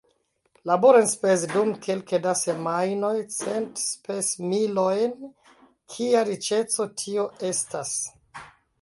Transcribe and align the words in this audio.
Laborenspezi 0.69 1.49
dum 1.51 1.69
kelke 1.87 2.21
da 2.23 2.33
semajnoj 2.39 3.13
cent 3.37 3.83
spesmilojn 3.83 5.17
kia 5.97 6.27
riĉeco 6.35 6.93
tio 7.07 7.31
estas! 7.55 7.97